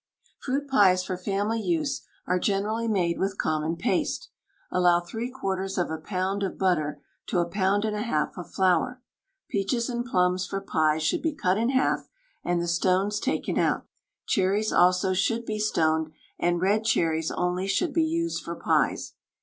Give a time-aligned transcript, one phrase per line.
[0.39, 4.29] Fruit pies for family use are generally made with common paste.
[4.71, 8.49] Allow three quarters of a pound of butter to a pound and a half of
[8.49, 8.99] flour.
[9.47, 12.09] Peaches and plums for pies should be cut in half,
[12.43, 13.85] and the stones taken out.
[14.25, 19.13] Cherries also should be stoned, and red cherries only should be used for pies.